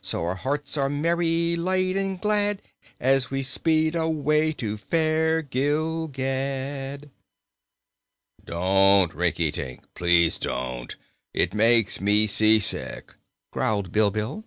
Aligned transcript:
So 0.00 0.22
our 0.24 0.36
hearts 0.36 0.78
are 0.78 0.88
merry, 0.88 1.54
light 1.56 1.94
and 1.94 2.18
glad 2.18 2.62
As 2.98 3.30
we 3.30 3.42
speed 3.42 3.94
away 3.94 4.50
to 4.52 4.78
fair 4.78 5.42
Gilgad!" 5.42 7.10
"Don't, 8.42 9.12
Rinkitink; 9.14 9.82
please 9.92 10.38
don't! 10.38 10.96
It 11.34 11.52
makes 11.52 12.00
me 12.00 12.26
seasick," 12.26 13.12
growled 13.50 13.92
Bilbil. 13.92 14.44